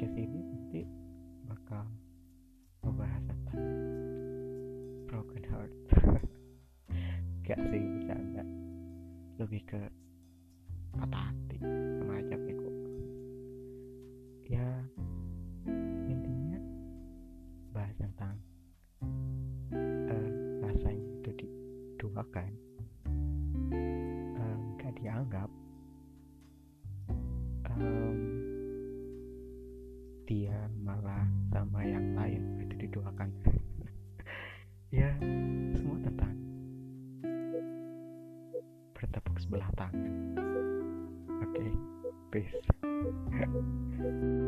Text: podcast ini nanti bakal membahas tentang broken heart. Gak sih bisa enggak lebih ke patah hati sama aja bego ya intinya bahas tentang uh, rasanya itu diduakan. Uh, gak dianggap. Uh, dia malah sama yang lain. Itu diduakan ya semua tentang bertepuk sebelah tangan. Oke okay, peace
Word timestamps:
podcast 0.00 0.16
ini 0.16 0.40
nanti 0.48 0.80
bakal 1.44 1.84
membahas 2.80 3.20
tentang 3.28 3.60
broken 5.04 5.44
heart. 5.44 5.72
Gak 7.44 7.60
sih 7.68 7.84
bisa 8.00 8.16
enggak 8.16 8.48
lebih 9.36 9.60
ke 9.68 9.82
patah 10.96 11.28
hati 11.28 11.60
sama 12.00 12.16
aja 12.16 12.32
bego 12.32 12.72
ya 14.48 14.68
intinya 16.08 16.56
bahas 17.76 17.92
tentang 18.00 18.40
uh, 19.76 20.30
rasanya 20.64 21.12
itu 21.20 21.30
diduakan. 21.44 22.50
Uh, 24.32 24.56
gak 24.80 24.96
dianggap. 24.96 25.52
Uh, 27.68 28.09
dia 30.30 30.70
malah 30.86 31.26
sama 31.50 31.82
yang 31.82 32.14
lain. 32.14 32.62
Itu 32.62 32.86
diduakan 32.86 33.34
ya 34.94 35.10
semua 35.74 35.98
tentang 36.06 36.38
bertepuk 38.94 39.36
sebelah 39.42 39.70
tangan. 39.74 40.14
Oke 41.42 41.50
okay, 41.50 41.70
peace 42.30 42.54